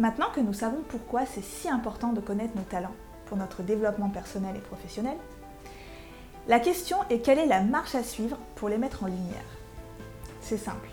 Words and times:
Maintenant 0.00 0.30
que 0.34 0.40
nous 0.40 0.54
savons 0.54 0.82
pourquoi 0.88 1.26
c'est 1.26 1.44
si 1.44 1.68
important 1.68 2.14
de 2.14 2.22
connaître 2.22 2.56
nos 2.56 2.62
talents 2.62 2.94
pour 3.26 3.36
notre 3.36 3.62
développement 3.62 4.08
personnel 4.08 4.56
et 4.56 4.60
professionnel, 4.60 5.18
la 6.48 6.58
question 6.58 6.96
est 7.10 7.18
quelle 7.18 7.38
est 7.38 7.44
la 7.44 7.60
marche 7.60 7.94
à 7.94 8.02
suivre 8.02 8.38
pour 8.54 8.70
les 8.70 8.78
mettre 8.78 9.04
en 9.04 9.08
lumière? 9.08 9.44
C'est 10.40 10.56
simple. 10.56 10.88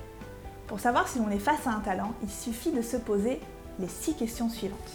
Pour 0.68 0.82
savoir 0.82 1.08
si 1.08 1.20
l'on 1.20 1.30
est 1.30 1.40
face 1.40 1.66
à 1.66 1.70
un 1.70 1.80
talent, 1.80 2.16
il 2.22 2.30
suffit 2.30 2.74
de 2.74 2.82
se 2.82 2.98
poser 2.98 3.40
les 3.80 3.88
six 3.88 4.14
questions 4.14 4.50
suivantes. 4.50 4.92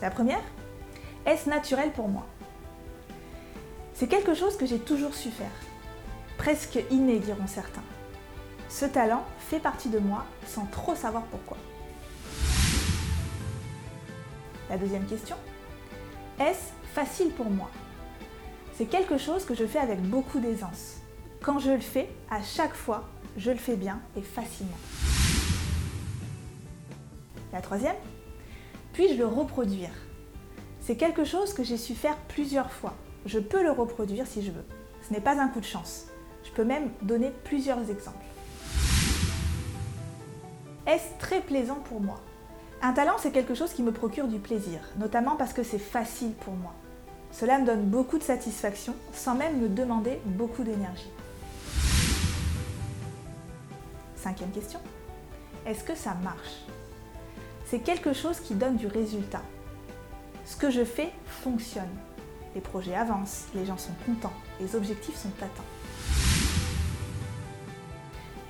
La 0.00 0.10
première, 0.10 0.44
est-ce 1.26 1.50
naturel 1.50 1.90
pour 1.90 2.06
moi? 2.06 2.24
C'est 3.94 4.06
quelque 4.06 4.34
chose 4.34 4.56
que 4.56 4.66
j'ai 4.66 4.78
toujours 4.78 5.14
su 5.16 5.30
faire. 5.30 5.50
Presque 6.38 6.78
inné, 6.92 7.18
diront 7.18 7.48
certains. 7.48 7.82
Ce 8.72 8.86
talent 8.86 9.22
fait 9.38 9.60
partie 9.60 9.90
de 9.90 9.98
moi 9.98 10.24
sans 10.46 10.64
trop 10.64 10.94
savoir 10.94 11.24
pourquoi. 11.24 11.58
La 14.70 14.78
deuxième 14.78 15.04
question, 15.04 15.36
est-ce 16.40 16.72
facile 16.94 17.30
pour 17.32 17.50
moi? 17.50 17.68
C'est 18.74 18.86
quelque 18.86 19.18
chose 19.18 19.44
que 19.44 19.54
je 19.54 19.66
fais 19.66 19.78
avec 19.78 20.00
beaucoup 20.00 20.40
d'aisance. 20.40 20.96
Quand 21.42 21.58
je 21.58 21.70
le 21.70 21.80
fais, 21.80 22.08
à 22.30 22.42
chaque 22.42 22.72
fois, 22.72 23.04
je 23.36 23.50
le 23.50 23.58
fais 23.58 23.76
bien 23.76 24.00
et 24.16 24.22
facilement. 24.22 24.72
La 27.52 27.60
troisième, 27.60 27.96
puis-je 28.94 29.18
le 29.18 29.26
reproduire? 29.26 29.92
C'est 30.80 30.96
quelque 30.96 31.24
chose 31.24 31.52
que 31.52 31.62
j'ai 31.62 31.76
su 31.76 31.94
faire 31.94 32.16
plusieurs 32.28 32.72
fois. 32.72 32.94
Je 33.26 33.38
peux 33.38 33.62
le 33.62 33.70
reproduire 33.70 34.26
si 34.26 34.42
je 34.42 34.50
veux. 34.50 34.64
Ce 35.06 35.12
n'est 35.12 35.20
pas 35.20 35.38
un 35.38 35.48
coup 35.48 35.60
de 35.60 35.66
chance. 35.66 36.06
Je 36.42 36.50
peux 36.52 36.64
même 36.64 36.90
donner 37.02 37.30
plusieurs 37.44 37.90
exemples. 37.90 38.24
Est-ce 40.86 41.16
très 41.20 41.40
plaisant 41.40 41.76
pour 41.76 42.00
moi? 42.00 42.20
Un 42.82 42.92
talent, 42.92 43.14
c'est 43.18 43.30
quelque 43.30 43.54
chose 43.54 43.72
qui 43.72 43.84
me 43.84 43.92
procure 43.92 44.26
du 44.26 44.40
plaisir, 44.40 44.80
notamment 44.96 45.36
parce 45.36 45.52
que 45.52 45.62
c'est 45.62 45.78
facile 45.78 46.32
pour 46.32 46.54
moi. 46.54 46.72
Cela 47.30 47.60
me 47.60 47.64
donne 47.64 47.82
beaucoup 47.82 48.18
de 48.18 48.24
satisfaction 48.24 48.94
sans 49.12 49.36
même 49.36 49.60
me 49.60 49.68
demander 49.68 50.20
beaucoup 50.24 50.64
d'énergie. 50.64 51.10
Cinquième 54.16 54.50
question. 54.50 54.80
Est-ce 55.66 55.84
que 55.84 55.94
ça 55.94 56.14
marche? 56.14 56.64
C'est 57.66 57.78
quelque 57.78 58.12
chose 58.12 58.40
qui 58.40 58.54
donne 58.54 58.76
du 58.76 58.88
résultat. 58.88 59.42
Ce 60.44 60.56
que 60.56 60.70
je 60.70 60.84
fais 60.84 61.12
fonctionne. 61.26 61.88
Les 62.56 62.60
projets 62.60 62.96
avancent, 62.96 63.46
les 63.54 63.64
gens 63.64 63.78
sont 63.78 63.94
contents, 64.04 64.34
les 64.60 64.74
objectifs 64.74 65.16
sont 65.16 65.32
atteints. 65.38 65.62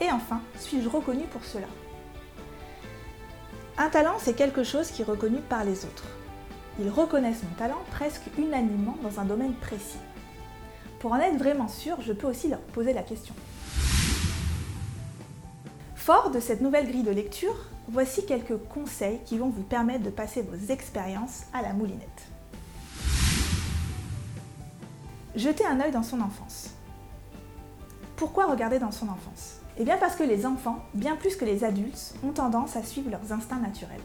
Et 0.01 0.11
enfin, 0.11 0.41
suis-je 0.59 0.89
reconnu 0.89 1.25
pour 1.25 1.45
cela? 1.45 1.69
Un 3.83 3.89
talent, 3.89 4.15
c'est 4.21 4.35
quelque 4.35 4.63
chose 4.63 4.93
qui 4.93 5.03
est 5.03 5.05
reconnu 5.05 5.39
par 5.41 5.65
les 5.65 5.85
autres. 5.85 6.07
Ils 6.79 6.89
reconnaissent 6.89 7.43
mon 7.43 7.57
talent 7.57 7.83
presque 7.91 8.23
unanimement 8.39 8.97
dans 9.03 9.19
un 9.19 9.25
domaine 9.25 9.55
précis. 9.55 9.99
Pour 11.01 11.11
en 11.11 11.19
être 11.19 11.37
vraiment 11.37 11.67
sûr, 11.67 12.01
je 12.01 12.13
peux 12.13 12.29
aussi 12.29 12.47
leur 12.47 12.61
poser 12.61 12.93
la 12.93 13.03
question. 13.03 13.35
Fort 15.97 16.31
de 16.31 16.39
cette 16.39 16.61
nouvelle 16.61 16.87
grille 16.87 17.03
de 17.03 17.11
lecture, 17.11 17.57
voici 17.89 18.25
quelques 18.25 18.57
conseils 18.57 19.19
qui 19.25 19.37
vont 19.37 19.49
vous 19.49 19.65
permettre 19.65 20.05
de 20.05 20.11
passer 20.11 20.43
vos 20.43 20.73
expériences 20.73 21.47
à 21.53 21.61
la 21.61 21.73
moulinette. 21.73 22.07
Jetez 25.35 25.67
un 25.67 25.81
œil 25.81 25.91
dans 25.91 26.05
son 26.05 26.21
enfance. 26.21 26.71
Pourquoi 28.15 28.47
regarder 28.47 28.79
dans 28.79 28.93
son 28.93 29.09
enfance? 29.09 29.62
Eh 29.79 29.85
bien 29.85 29.97
parce 29.97 30.17
que 30.17 30.23
les 30.23 30.45
enfants, 30.45 30.81
bien 30.93 31.17
plus 31.17 31.37
que 31.37 31.45
les 31.45 31.65
adultes, 31.65 32.15
ont 32.25 32.33
tendance 32.33 32.77
à 32.77 32.83
suivre 32.83 33.11
leurs 33.11 33.33
instincts 33.33 33.59
naturels. 33.59 34.01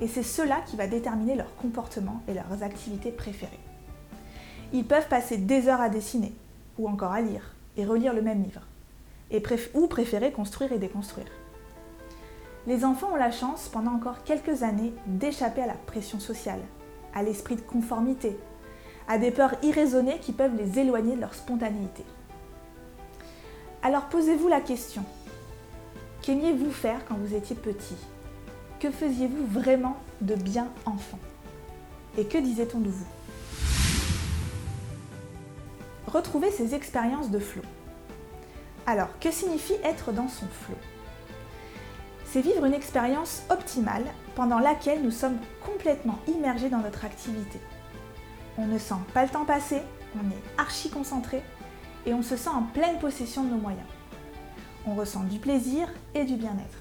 Et 0.00 0.08
c'est 0.08 0.24
cela 0.24 0.60
qui 0.66 0.76
va 0.76 0.88
déterminer 0.88 1.36
leur 1.36 1.54
comportement 1.56 2.20
et 2.26 2.34
leurs 2.34 2.62
activités 2.62 3.12
préférées. 3.12 3.60
Ils 4.72 4.84
peuvent 4.84 5.08
passer 5.08 5.36
des 5.36 5.68
heures 5.68 5.80
à 5.80 5.88
dessiner, 5.88 6.32
ou 6.78 6.88
encore 6.88 7.12
à 7.12 7.20
lire, 7.20 7.54
et 7.76 7.84
relire 7.84 8.12
le 8.12 8.22
même 8.22 8.42
livre, 8.42 8.62
ou 9.74 9.86
préférer 9.86 10.32
construire 10.32 10.72
et 10.72 10.78
déconstruire. 10.78 11.30
Les 12.66 12.84
enfants 12.84 13.12
ont 13.12 13.16
la 13.16 13.30
chance, 13.30 13.68
pendant 13.72 13.92
encore 13.92 14.24
quelques 14.24 14.62
années, 14.62 14.92
d'échapper 15.06 15.62
à 15.62 15.66
la 15.66 15.74
pression 15.74 16.18
sociale, 16.18 16.60
à 17.14 17.22
l'esprit 17.22 17.56
de 17.56 17.60
conformité, 17.60 18.36
à 19.08 19.18
des 19.18 19.30
peurs 19.30 19.54
irraisonnées 19.62 20.18
qui 20.20 20.32
peuvent 20.32 20.56
les 20.56 20.78
éloigner 20.78 21.16
de 21.16 21.20
leur 21.20 21.34
spontanéité. 21.34 22.04
Alors 23.84 24.04
posez-vous 24.04 24.46
la 24.46 24.60
question. 24.60 25.04
Qu'aimiez-vous 26.22 26.70
faire 26.70 27.04
quand 27.08 27.16
vous 27.16 27.34
étiez 27.34 27.56
petit? 27.56 27.96
Que 28.78 28.92
faisiez-vous 28.92 29.44
vraiment 29.46 29.96
de 30.20 30.36
bien 30.36 30.68
enfant? 30.86 31.18
Et 32.16 32.24
que 32.24 32.38
disait-on 32.38 32.78
de 32.78 32.90
vous? 32.90 33.06
Retrouvez 36.06 36.52
ces 36.52 36.76
expériences 36.76 37.30
de 37.30 37.40
flot. 37.40 37.62
Alors, 38.86 39.08
que 39.18 39.32
signifie 39.32 39.76
être 39.82 40.12
dans 40.12 40.28
son 40.28 40.46
flot 40.46 40.78
C'est 42.24 42.40
vivre 42.40 42.64
une 42.64 42.74
expérience 42.74 43.42
optimale 43.50 44.04
pendant 44.36 44.60
laquelle 44.60 45.02
nous 45.02 45.10
sommes 45.10 45.38
complètement 45.66 46.20
immergés 46.28 46.68
dans 46.68 46.78
notre 46.78 47.04
activité. 47.04 47.58
On 48.58 48.66
ne 48.66 48.78
sent 48.78 48.94
pas 49.12 49.24
le 49.24 49.30
temps 49.30 49.44
passer, 49.44 49.80
on 50.14 50.30
est 50.30 50.60
archi 50.60 50.88
concentré 50.88 51.42
et 52.06 52.14
on 52.14 52.22
se 52.22 52.36
sent 52.36 52.50
en 52.50 52.62
pleine 52.62 52.98
possession 52.98 53.44
de 53.44 53.50
nos 53.50 53.58
moyens. 53.58 53.86
On 54.86 54.94
ressent 54.94 55.24
du 55.24 55.38
plaisir 55.38 55.88
et 56.14 56.24
du 56.24 56.36
bien-être. 56.36 56.78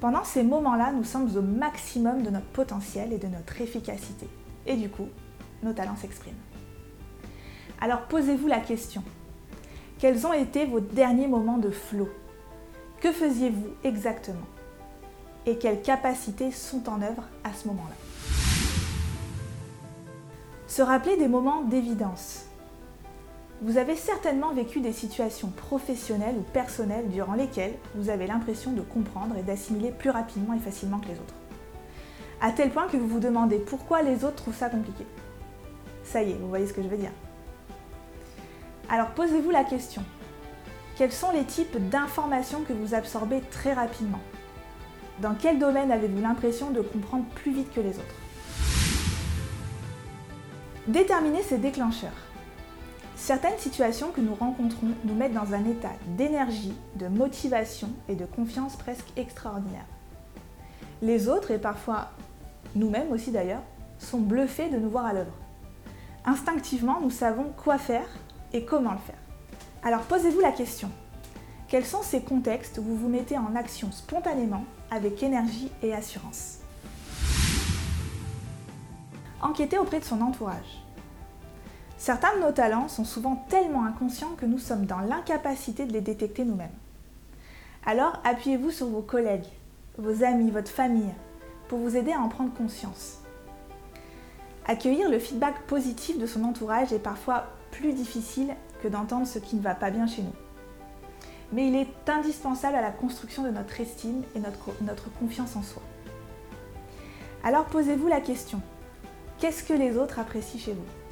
Pendant 0.00 0.24
ces 0.24 0.42
moments-là, 0.42 0.92
nous 0.92 1.04
sommes 1.04 1.34
au 1.36 1.42
maximum 1.42 2.22
de 2.22 2.30
notre 2.30 2.46
potentiel 2.46 3.12
et 3.12 3.18
de 3.18 3.26
notre 3.26 3.60
efficacité. 3.60 4.28
Et 4.66 4.76
du 4.76 4.88
coup, 4.88 5.08
nos 5.62 5.72
talents 5.72 5.96
s'expriment. 5.96 6.34
Alors 7.80 8.02
posez-vous 8.02 8.46
la 8.46 8.60
question. 8.60 9.02
Quels 9.98 10.26
ont 10.26 10.32
été 10.32 10.66
vos 10.66 10.80
derniers 10.80 11.28
moments 11.28 11.58
de 11.58 11.70
flow? 11.70 12.08
Que 13.00 13.12
faisiez-vous 13.12 13.68
exactement? 13.82 14.46
Et 15.46 15.58
quelles 15.58 15.82
capacités 15.82 16.50
sont 16.50 16.88
en 16.88 17.02
œuvre 17.02 17.24
à 17.42 17.52
ce 17.52 17.68
moment-là? 17.68 17.94
Se 20.66 20.82
rappeler 20.82 21.16
des 21.16 21.28
moments 21.28 21.62
d'évidence, 21.62 22.46
vous 23.64 23.78
avez 23.78 23.96
certainement 23.96 24.52
vécu 24.52 24.80
des 24.80 24.92
situations 24.92 25.48
professionnelles 25.48 26.36
ou 26.36 26.42
personnelles 26.42 27.08
durant 27.08 27.32
lesquelles 27.32 27.72
vous 27.94 28.10
avez 28.10 28.26
l'impression 28.26 28.72
de 28.72 28.82
comprendre 28.82 29.38
et 29.38 29.42
d'assimiler 29.42 29.90
plus 29.90 30.10
rapidement 30.10 30.52
et 30.52 30.58
facilement 30.58 30.98
que 30.98 31.06
les 31.06 31.14
autres. 31.14 31.34
À 32.42 32.52
tel 32.52 32.68
point 32.68 32.88
que 32.88 32.98
vous 32.98 33.08
vous 33.08 33.20
demandez 33.20 33.56
pourquoi 33.56 34.02
les 34.02 34.22
autres 34.22 34.36
trouvent 34.36 34.54
ça 34.54 34.68
compliqué. 34.68 35.06
Ça 36.02 36.22
y 36.22 36.32
est, 36.32 36.34
vous 36.34 36.50
voyez 36.50 36.66
ce 36.66 36.74
que 36.74 36.82
je 36.82 36.88
veux 36.88 36.98
dire. 36.98 37.12
Alors 38.90 39.12
posez-vous 39.12 39.50
la 39.50 39.64
question. 39.64 40.02
Quels 40.98 41.10
sont 41.10 41.30
les 41.32 41.44
types 41.44 41.88
d'informations 41.88 42.64
que 42.68 42.74
vous 42.74 42.94
absorbez 42.94 43.40
très 43.50 43.72
rapidement? 43.72 44.20
Dans 45.22 45.34
quel 45.34 45.58
domaine 45.58 45.90
avez-vous 45.90 46.20
l'impression 46.20 46.70
de 46.70 46.82
comprendre 46.82 47.24
plus 47.34 47.54
vite 47.54 47.72
que 47.72 47.80
les 47.80 47.96
autres? 47.96 48.20
Déterminez 50.86 51.42
ces 51.42 51.56
déclencheurs. 51.56 52.23
Certaines 53.24 53.58
situations 53.58 54.10
que 54.10 54.20
nous 54.20 54.34
rencontrons 54.34 54.88
nous 55.02 55.14
mettent 55.14 55.32
dans 55.32 55.54
un 55.54 55.64
état 55.64 55.92
d'énergie, 56.08 56.74
de 56.96 57.08
motivation 57.08 57.88
et 58.06 58.16
de 58.16 58.26
confiance 58.26 58.76
presque 58.76 59.06
extraordinaire. 59.16 59.86
Les 61.00 61.26
autres, 61.26 61.50
et 61.50 61.58
parfois 61.58 62.10
nous-mêmes 62.74 63.10
aussi 63.10 63.30
d'ailleurs, 63.30 63.62
sont 63.98 64.18
bluffés 64.18 64.68
de 64.68 64.76
nous 64.76 64.90
voir 64.90 65.06
à 65.06 65.14
l'œuvre. 65.14 65.32
Instinctivement, 66.26 67.00
nous 67.00 67.08
savons 67.08 67.46
quoi 67.56 67.78
faire 67.78 68.06
et 68.52 68.66
comment 68.66 68.92
le 68.92 68.98
faire. 68.98 69.22
Alors 69.82 70.02
posez-vous 70.02 70.40
la 70.40 70.52
question. 70.52 70.90
Quels 71.66 71.86
sont 71.86 72.02
ces 72.02 72.20
contextes 72.20 72.76
où 72.76 72.82
vous 72.82 72.96
vous 72.96 73.08
mettez 73.08 73.38
en 73.38 73.56
action 73.56 73.90
spontanément, 73.90 74.66
avec 74.90 75.22
énergie 75.22 75.70
et 75.82 75.94
assurance? 75.94 76.58
Enquêtez 79.40 79.78
auprès 79.78 80.00
de 80.00 80.04
son 80.04 80.20
entourage. 80.20 80.83
Certains 82.04 82.36
de 82.36 82.42
nos 82.42 82.52
talents 82.52 82.88
sont 82.88 83.06
souvent 83.06 83.46
tellement 83.48 83.86
inconscients 83.86 84.34
que 84.36 84.44
nous 84.44 84.58
sommes 84.58 84.84
dans 84.84 85.00
l'incapacité 85.00 85.86
de 85.86 85.92
les 85.94 86.02
détecter 86.02 86.44
nous-mêmes. 86.44 86.68
Alors 87.86 88.20
appuyez-vous 88.24 88.70
sur 88.70 88.88
vos 88.88 89.00
collègues, 89.00 89.46
vos 89.96 90.22
amis, 90.22 90.50
votre 90.50 90.70
famille, 90.70 91.14
pour 91.66 91.78
vous 91.78 91.96
aider 91.96 92.12
à 92.12 92.20
en 92.20 92.28
prendre 92.28 92.52
conscience. 92.52 93.20
Accueillir 94.66 95.08
le 95.08 95.18
feedback 95.18 95.62
positif 95.62 96.18
de 96.18 96.26
son 96.26 96.44
entourage 96.44 96.92
est 96.92 96.98
parfois 96.98 97.46
plus 97.70 97.94
difficile 97.94 98.54
que 98.82 98.88
d'entendre 98.88 99.26
ce 99.26 99.38
qui 99.38 99.56
ne 99.56 99.62
va 99.62 99.74
pas 99.74 99.90
bien 99.90 100.06
chez 100.06 100.20
nous. 100.20 100.34
Mais 101.54 101.68
il 101.68 101.74
est 101.74 102.10
indispensable 102.10 102.76
à 102.76 102.82
la 102.82 102.90
construction 102.90 103.44
de 103.44 103.50
notre 103.50 103.80
estime 103.80 104.24
et 104.36 104.40
notre, 104.40 105.10
confiance 105.18 105.56
en 105.56 105.62
soi. 105.62 105.80
Alors 107.42 107.64
posez-vous 107.64 108.08
la 108.08 108.20
question, 108.20 108.60
qu'est-ce 109.38 109.64
que 109.64 109.72
les 109.72 109.96
autres 109.96 110.18
apprécient 110.18 110.60
chez 110.60 110.74
vous? 110.74 111.03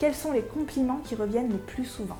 Quels 0.00 0.14
sont 0.14 0.32
les 0.32 0.42
compliments 0.42 1.02
qui 1.04 1.14
reviennent 1.14 1.52
le 1.52 1.58
plus 1.58 1.84
souvent 1.84 2.16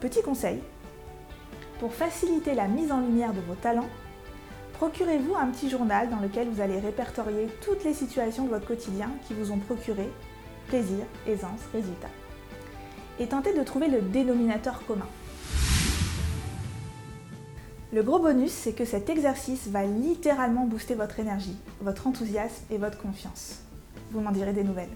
Petit 0.00 0.22
conseil, 0.22 0.60
Pour 1.78 1.94
faciliter 1.94 2.54
la 2.54 2.66
mise 2.66 2.90
en 2.90 3.00
lumière 3.00 3.32
de 3.32 3.40
vos 3.40 3.54
talents, 3.54 3.88
procurez-vous 4.74 5.36
un 5.36 5.46
petit 5.46 5.70
journal 5.70 6.10
dans 6.10 6.18
lequel 6.18 6.48
vous 6.48 6.60
allez 6.60 6.80
répertorier 6.80 7.46
toutes 7.64 7.84
les 7.84 7.94
situations 7.94 8.44
de 8.44 8.50
votre 8.50 8.66
quotidien 8.66 9.10
qui 9.26 9.34
vous 9.34 9.52
ont 9.52 9.58
procuré 9.58 10.08
plaisir, 10.66 11.04
aisance, 11.28 11.60
résultat. 11.72 12.10
Et 13.20 13.28
tentez 13.28 13.54
de 13.54 13.62
trouver 13.62 13.86
le 13.86 14.00
dénominateur 14.00 14.84
commun. 14.86 15.08
Le 17.92 18.02
gros 18.02 18.18
bonus, 18.18 18.50
c'est 18.50 18.72
que 18.72 18.84
cet 18.84 19.08
exercice 19.08 19.68
va 19.68 19.84
littéralement 19.84 20.66
booster 20.66 20.94
votre 20.94 21.20
énergie, 21.20 21.56
votre 21.80 22.08
enthousiasme 22.08 22.64
et 22.70 22.78
votre 22.78 22.98
confiance. 22.98 23.62
Vous 24.10 24.20
m'en 24.20 24.30
direz 24.32 24.52
des 24.52 24.64
nouvelles. 24.64 24.88